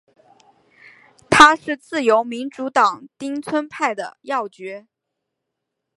[1.29, 4.87] 他是自由民主党町村派的要角。